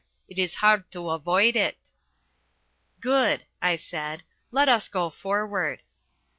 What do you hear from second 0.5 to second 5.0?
hard to avoid it." "Good," I said. "Let us